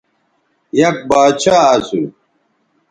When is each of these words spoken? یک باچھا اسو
یک 0.81 0.97
باچھا 1.09 1.57
اسو 1.75 2.01